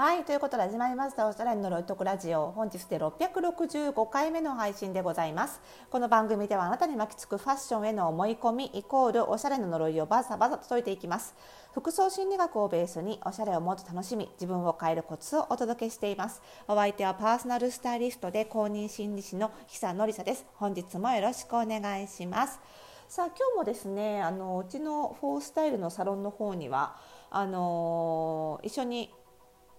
[0.00, 1.26] はいということで始まりました。
[1.26, 2.52] オーストラリアのロイトクラジオ。
[2.52, 5.60] 本日で665回目の配信でございます。
[5.90, 11.34] この番組ではあなたに巻きつくファッションへの思い込みイコールおしゃれの呪いをバサバサと解いていきます。
[11.72, 16.42] 服装心理学をベースにおしゃれをもっと楽しみ自分を変えるコツをお届けしています。
[16.68, 20.46] お相手はパーソナルスタイリストで公認心理師の久典沙です。
[20.54, 22.60] 本日もよろしくお願いします。
[23.08, 26.94] さあ今日もですねあのうちのフォースタイルのサロンの方には
[27.30, 29.10] あの一緒に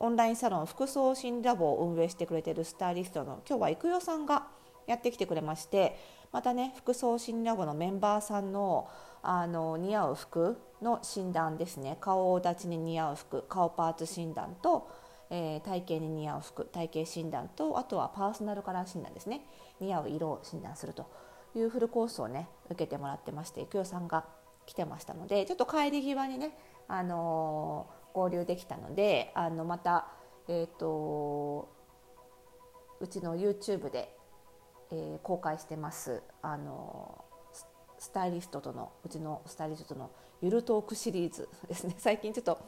[0.00, 4.46] オンラインサロン服装心理ラボを運営してくれてるスタイリストの今日は育代さんが
[4.86, 5.98] やってきてくれまして
[6.32, 8.88] またね服装心理ラボのメンバーさんの
[9.20, 11.98] あの似合う服の診断ですね。
[12.00, 14.88] 顔立ちに似合う服顔パーツ診断と、
[15.28, 19.44] えー、体型に似合う服体型診断とあとはパーソナルカラー診断ですね。
[19.80, 21.10] 似合う色を診断すると
[21.56, 24.24] いうフルコースをね受けてもらってまして育代さんが
[24.66, 26.56] 来てましたのでちょっと帰り際にね
[26.86, 30.08] あのー交流できたのであのまた、
[30.48, 31.68] えーと、
[33.00, 34.14] うちの YouTube で、
[34.90, 36.22] えー、公開してます。
[36.42, 37.24] あの
[37.98, 40.10] スタイリストとのうちのスタイリストとの
[40.40, 41.94] ゆるトークシリーズですね。
[41.98, 42.58] 最近ちょっと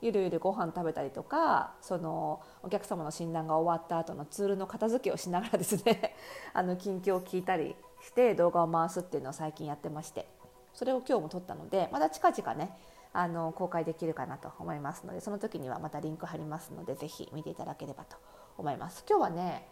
[0.00, 6.14] ゆるゆるご飯食べたりとかそのお客様の診断が終わった後のツールの片付けをしながらですね
[6.54, 10.28] あの近況を聞いたりして動画を回すっていうのを最近やってまして
[10.72, 12.78] それを今日も撮ったのでまた近々ね
[13.18, 18.16] あの公開できるかなと思いますのでその時にはまたリンク貼りますので是非見ていただければと
[18.56, 19.04] 思います。
[19.08, 19.66] 今日はね、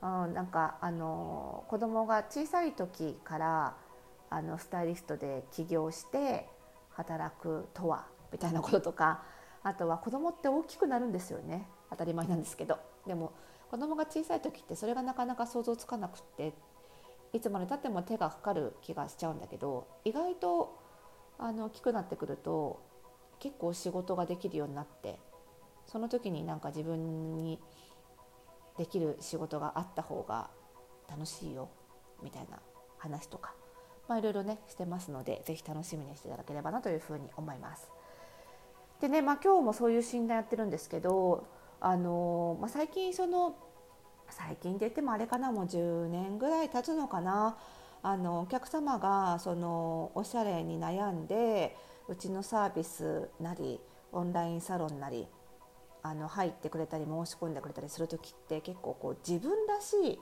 [0.00, 3.76] うん、なんかあの子供が小さい時から
[4.30, 6.48] あのスタイリストで起業して
[6.92, 9.22] 働くとはみたいなこととか
[9.62, 13.32] あとは子供って大きくなるんですよね当たり前なんですけどでも
[13.70, 16.54] 子供が小さい時ってそれがなかなか想像つかなくって
[17.34, 20.78] いつまでたっても手がかかる気がしちゃうんだけど意外と
[21.38, 22.85] あの大きくなってくると
[23.38, 25.18] 結構仕事ができるようになって
[25.86, 27.58] その時になんか自分に
[28.76, 30.50] できる仕事があった方が
[31.08, 31.68] 楽しいよ
[32.22, 32.58] みたいな
[32.98, 33.54] 話とか、
[34.08, 37.90] まあ、いろいろねしてますので是非楽しみにしていただければなというふうに思います。
[39.00, 41.46] でね、まあ、今日もそういう診断やってるんですけど、
[41.80, 43.56] あのまあ、最近その
[44.30, 47.56] 最近って言ってもあれかなもう10年ぐらい経つのかな
[48.02, 51.76] あのお客様がそのおしゃれに悩んで
[52.08, 53.80] うちのサービスなり
[54.12, 55.26] オンラインサロンなり
[56.02, 60.20] あの入ってくれたり申し込んでくれたりする時って結構こう自分らしい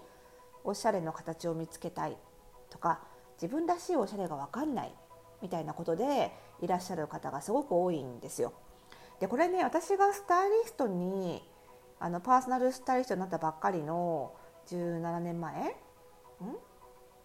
[0.64, 2.16] おしゃれの形を見つけたい
[2.70, 3.00] とか
[3.40, 4.94] 自分らしいおしゃれが分かんない
[5.42, 8.54] みたいなことでいらっしゃる方がすごく多いんですよ。
[9.20, 11.46] でこれね私がスタイリストに
[12.00, 14.32] あのパーソナルスタイリストになったばっかりの
[14.68, 15.74] 17年前ん？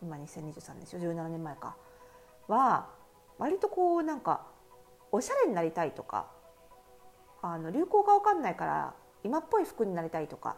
[0.02, 1.78] 今2023でしょ？17年前か。
[2.48, 2.90] は
[3.40, 4.46] 割とこうなんか
[5.12, 6.28] おしゃれになりたいとか
[7.42, 10.58] あの流行が分かんないから今っぽい服になりたいとか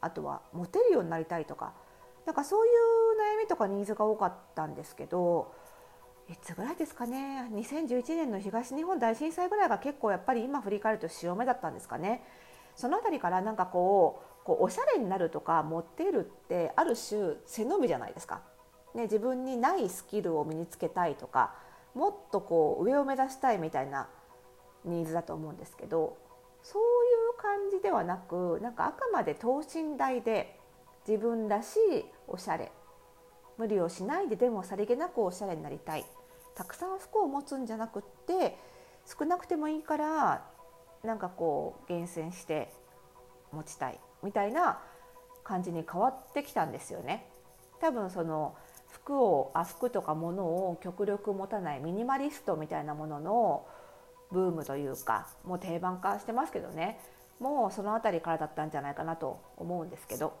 [0.00, 1.74] あとはモテるようになりたいとか
[2.26, 5.54] なんかそういう悩みとかニーズが多かったんですけど
[6.28, 12.22] いつぐらいですかね？2011年の東日本大震災ぐらいが結構やっぱり今振り返ると潮目だったんですかね。
[12.76, 18.42] その辺りからなんかこうこうおしゃれになるとかモテるってある種背伸びじゃないですか。
[18.94, 21.54] ね、自分にないスキルを身につけたいとか
[21.94, 24.08] もっとこう上を目指したいみたいな
[24.84, 26.16] ニーズだと思うんですけど
[26.62, 26.84] そうい
[27.36, 30.58] う感じではなくなんかあくまで等身大で
[31.06, 32.72] 自分らしいおしゃれ
[33.58, 36.04] 無理をしないででもさりげなくおしゃれになりたい
[36.54, 38.56] たくさん服を持つんじゃなくって
[39.06, 40.44] 少なくてもいいから
[41.02, 42.72] なんかこう厳選して
[43.50, 44.80] 持ちたいみたいな
[45.42, 47.28] 感じに変わってきたんですよね。
[47.80, 48.54] 多分その
[48.92, 53.66] 服をあ服とか物を極力持たないミニマリストみたいなものの
[54.30, 57.00] ブームというかもう定番化してますけどね。
[57.40, 60.34] もうその辺りからだったんじゃないかなと思うんですけど。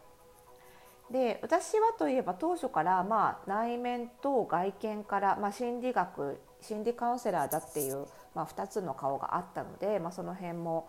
[1.10, 10.88] で私はといえば当初からまあ内面と外見から、まあ、心理学心理カウンセラーだっていう、まあ、2つの顔があったので、まあ、その辺も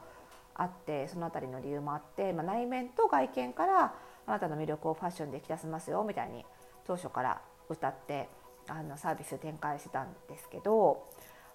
[0.55, 3.93] あってその辺りの理由もあって、まあ、内面と外見から
[4.25, 6.45] あなたの魅力をファッションで引き出せますよみたいに
[6.85, 8.29] 当初から歌って
[8.67, 11.07] あのサービス展開してたんですけど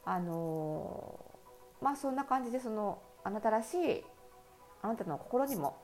[0.04, 1.18] あの
[1.80, 4.04] まあそんな感じでそのあなたらしい
[4.82, 5.76] あなたの心にも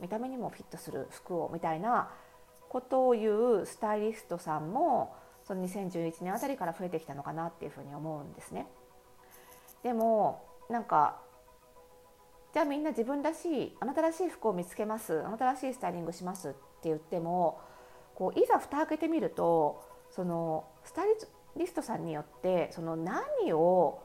[0.00, 2.10] 見た目にもフィットする服をみたいな
[2.68, 3.30] ことを言
[3.62, 5.14] うスタイリストさんも
[5.44, 8.66] その2011年あたりから増えてきたのかなっていうふうに思うんですね。
[9.82, 11.20] でもなんか
[12.52, 17.60] じゃあみんな自分らしいあなたらしい服を見つけますあなたらしいスタイリングしますって言っても
[18.14, 21.08] こういざ蓋開けてみるとそのスタイ
[21.56, 24.02] リストさんによってその何を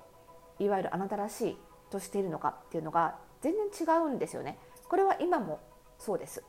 [0.59, 1.57] いわゆるあなたらしい
[1.89, 4.57] としているのかっていうのが全然違うんですよね。
[4.89, 5.59] これは今も
[5.97, 6.43] そうです。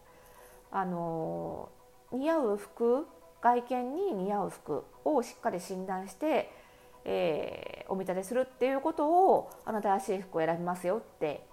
[0.70, 1.68] あの
[2.12, 3.06] 似合う服
[3.40, 6.50] 外見に似合う服をしっかり診断して、
[7.04, 11.46] えー、お見立てするっていうことをあなたらしい服を選びますよって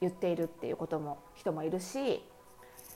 [0.00, 2.22] 言っているっていうことも人もいるし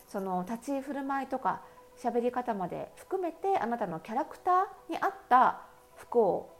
[0.08, 1.62] その立ち居振る舞いとか
[2.02, 5.62] 喋り方まで含めてあなたのキャラクターに合った
[5.96, 6.50] 服を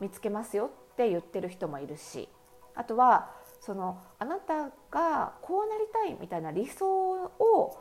[0.00, 2.28] 見つけますよって言ってる人もいるし
[2.74, 3.30] あとは
[3.60, 7.78] そのあなたがこうなりたいみたいな理想を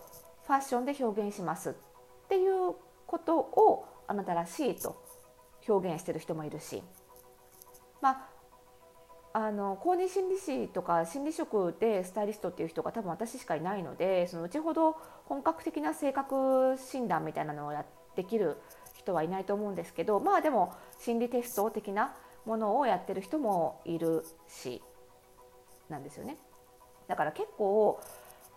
[0.47, 1.73] ファッションで表現しますっ
[2.27, 2.73] ていう
[3.05, 4.95] ことをあなたらしいと
[5.67, 6.81] 表現してる人もいるし
[8.01, 8.36] まあ
[9.39, 14.95] あの公認心理師とか心理職でスタイリストっていう人が多分私しかいないのでそのうちほど
[15.25, 17.85] 本格的な性格診断みたいなのをや
[18.15, 18.57] できる
[18.97, 22.15] 人はいないと思うんですけどまあでも心理テスト的な
[22.47, 24.81] ものをやってる人もいるし
[25.87, 26.37] なんですよね。
[27.07, 28.01] だから結構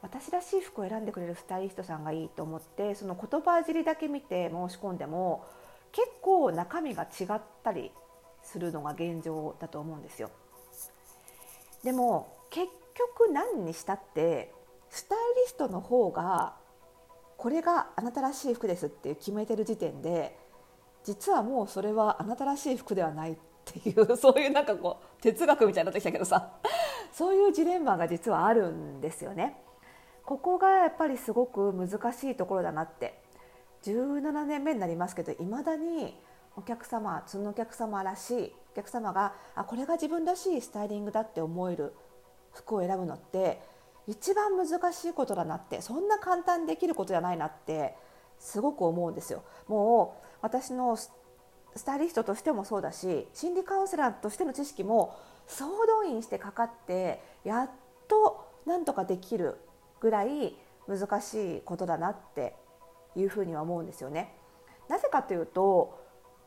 [0.00, 5.44] 私らしい服を選んでくれるスタイリストさんがいいと思ってその言葉尻だけ見て申し込んでも
[5.92, 7.92] 結構中身が違ったり
[8.42, 10.30] するのが現状だと思うんですよ。
[11.82, 14.52] でも結局何にしたって
[14.90, 16.56] スタイリストの方が
[17.36, 20.36] これがあなたらしい服ですって決めてる時点で
[21.04, 26.52] 実はもうそれはあなたらしい服ではないっていう そういうなんかこう哲学みたいになってきたけどさ
[27.12, 29.56] そういうジレンマが実はあるんですよね。
[30.24, 33.20] ここがやっぱりすごく難しいところだなって
[33.82, 36.16] 17年目になりますけどいまだに
[36.56, 41.94] お客様そのお客様らしいお客様があこれが自分らしいスタイリングだって思える
[42.52, 43.60] 服を選ぶのって
[44.06, 47.94] 一番難しいことだなってそんな簡単にできることじゃないなって
[48.38, 49.44] すごく思うんですよ。
[49.68, 51.10] もう私のス
[51.84, 57.70] タイリストとしてもそうだし心理カウンセラーとしての知識も総動員してかかってやっ
[58.08, 59.58] となんとかできる
[60.00, 60.56] ぐらい
[60.88, 62.56] 難しいことだなって
[63.14, 64.34] いうふうには思うんですよね。
[64.88, 65.99] なぜかというと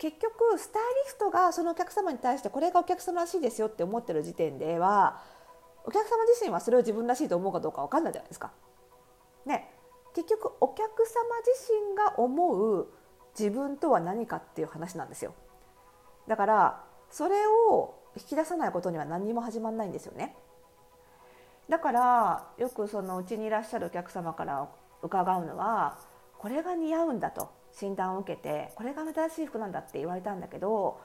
[0.03, 5.21] 結局スタイリストがそのお客様に対してこれがお客様らしいですよって思ってる時点では
[5.85, 8.51] お客様自身はそれを自分らしいと思うかどうか分かんないじゃないですか。
[9.45, 9.71] ね、
[10.13, 12.89] 結局お客様自身が思う
[13.39, 15.33] 自分とは何かっていう話なんですよ。
[16.27, 20.35] だからそれを引き出さないことには何も始まらないんですよね。
[21.69, 24.67] だからよくそのうちにいらっしゃるお客様から
[25.01, 25.97] 伺うのは
[26.39, 30.99] これが似合うんだと診断を受けてこれが新しい服なんだって言われたんだけど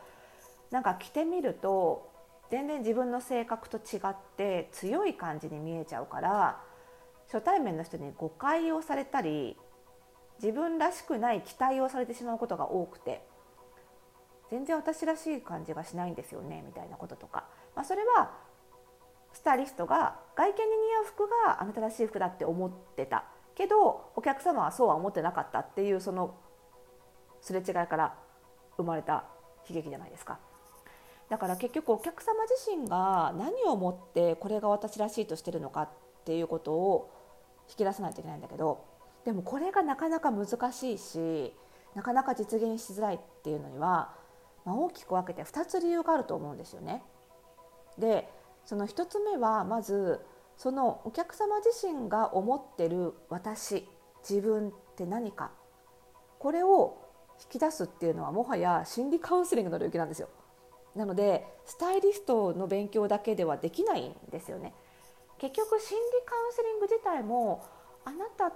[0.70, 2.10] なんか着てみると
[2.50, 6.60] 全然自分の性格と違って強い感じに見えちゃうから
[7.30, 9.56] 初対面の人に誤解をされたり
[10.42, 13.22] 自分らしくない期待をされてしまうことが多くて
[14.50, 17.44] 全然私らしい感じがしないんですよねみたいなこととか、
[17.76, 18.32] まあ、それは
[19.32, 23.24] スタイリストが外見に似合う服があなたらしい服だって思ってた。
[23.54, 26.36] けどお客様はそうは思ってなかったっていうその
[27.48, 28.14] すれ違いから
[28.76, 29.24] 生まれた
[29.68, 30.38] 悲劇じゃないですか。
[31.30, 35.88] だから結局お客様自身が何をもってこれが私らしいとしてるのかっ
[36.24, 37.10] ていうことを
[37.68, 38.84] 引き出さないといけないんだけど
[39.24, 41.52] でもこれがなかなか難しいし
[41.94, 44.14] なかなか実現しづらいっていうのには、
[44.64, 47.02] まあ、大きく分けて2つ理由があると思うんですよね。
[47.98, 48.26] で
[48.64, 50.20] その1つ目はまず
[50.56, 53.86] そのお客様自身が思ってる私
[54.26, 55.50] 自分って何か
[56.38, 57.07] これを
[57.40, 60.28] 引き出すっていうのはもはや心理カウンセリングの領域なんですよ。
[60.94, 64.74] なのでスタイリストの勉強だけではできないんですよね。
[65.38, 67.64] 結局心理カウンセリング自体も
[68.04, 68.52] あなたっ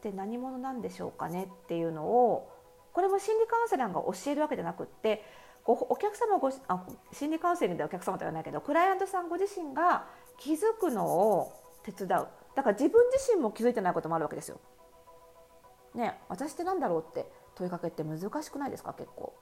[0.00, 2.48] て何者なんでしょうかねっていうのを
[2.92, 5.24] これも心理カウンセラーが教えるわけじゃなくって
[5.64, 10.06] お客様ごあ心理カウンセリングでお客様とはないけどクライアントさんご自身が
[10.38, 11.52] 気づくのを
[11.84, 14.58] 手伝うだから自分自身も気づいてないこともあるわけですよ。
[15.94, 18.94] ね私って何だろうって問いかけって難しくないですか？
[18.94, 19.34] 結構。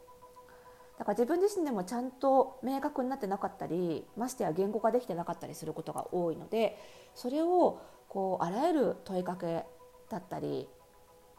[0.98, 6.76] だから自分自身でもちゃんと明確になってなかったりましてや言語化できてなかったりすることが多いので
[7.14, 9.64] それをこうあらゆる問いかけ
[10.10, 10.68] だったり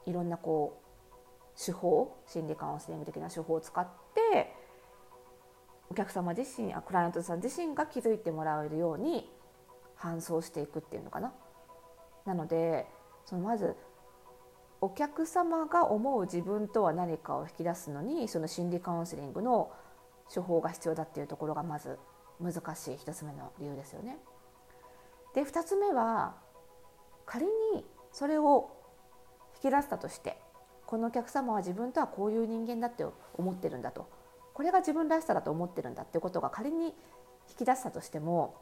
[0.06, 3.86] いろんなこう手法心理カウンセリング的な手法を使っ
[4.32, 4.56] て
[5.92, 9.30] お客様自身クライアントさん自身が気づいてもらえるように
[10.00, 11.34] 搬送していくっていうのかな。
[12.24, 12.88] なので
[13.26, 13.76] そのまず
[14.82, 19.72] お客様が思う自分とは何かを引き出すのにその心理カウンセリングの
[20.34, 21.98] 処方が必要だっていうところがまず
[22.42, 24.18] 難しい1つ目の理由ですよね。
[25.34, 26.36] で2つ目は
[27.26, 28.70] 仮にそれを
[29.64, 30.38] 引き出したとして
[30.86, 34.10] このお客様は自分とはこういう人間だって思ってるんだと
[34.54, 36.94] これが自分らしさだと思ってるんだってことが仮に引
[37.60, 38.56] き出したとしても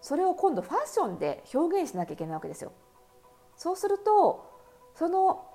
[0.00, 2.72] それを今度ファッションで表現しなきゃいけないわけですよ。
[3.56, 4.47] そうすると
[4.98, 5.46] その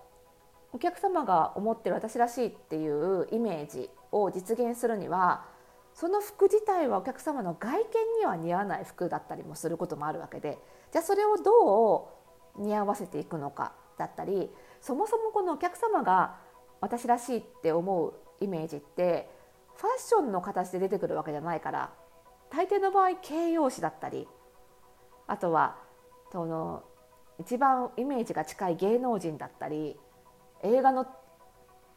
[0.71, 5.43] お客様が思ってる私らしいっていうイメージを実現するには
[5.93, 7.83] その服自体はお客様の外見
[8.19, 10.57] には似合わない服だったりもすることもあるわけで
[10.93, 12.09] じゃあそれをど
[12.57, 16.38] う似合わせていくのかだったりそもそもこのお客様が
[16.79, 19.29] 私らしいって思うイメージって
[19.75, 21.91] ファッションの形で出てくるわけじゃないから
[22.50, 24.25] 大抵の場合形容詞だったり
[25.27, 25.75] あとは
[26.31, 26.83] その
[27.39, 29.97] 一番イメージが近い芸能人だったり
[30.63, 31.07] 映画の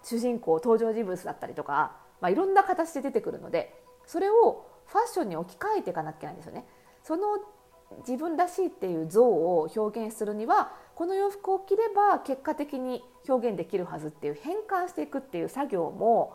[0.03, 3.75] 主人公登場人物だったりとか、まあ、いろんな形で出てくるので
[4.07, 6.65] それをファッションに置き換えていかなきゃいけないんですよね。
[7.03, 7.39] その
[7.99, 16.35] 自分らしいっていう像を表現するにはこの洋服を着れば結果的に表現できるはずっていう変換していくっていう作業も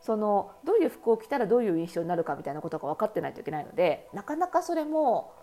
[0.00, 5.34] そのどういう服を着たらどういう印象になるかみたいなことが分かってないといけないのでなかなかそれも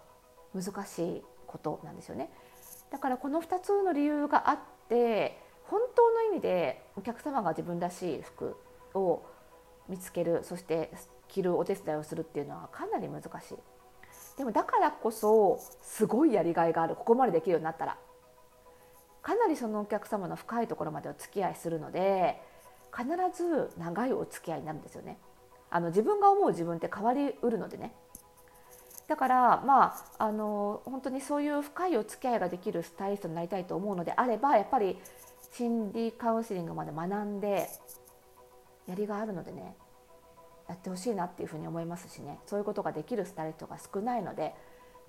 [0.56, 2.32] 難しいことなんですよね。
[2.92, 8.56] だからこの2つの理由があって本当の意味でお客様が自分らしい服
[8.94, 9.22] を
[9.90, 10.92] 見つけるそして
[11.28, 13.58] 着るお手伝いをするっていうのはかなり難しい。
[14.38, 16.96] でもだからこそすごいやりがいがある。
[16.96, 17.98] ここまでできるようになったら。
[19.22, 22.42] かなりそのお客様の深いところまでお付き合いするので
[22.96, 25.18] 必ず長いお付き合いになるんですよね。
[25.70, 27.94] あの自分が思う自分って変わりうるのでね。
[29.08, 34.98] だからまああの本当にそういう深いお付き合いができるスタイリストになりたいと思うのであればやっぱり
[35.54, 37.70] 心理カウンセリングまで学んで
[38.86, 39.76] やりがあるのでね
[40.68, 44.54] やってほしいなっていうふうに思いますしねそういうことができるスタイリストが少ないので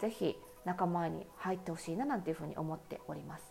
[0.00, 3.47] 是非仲間に入ってほしいななんていうふうに思っております。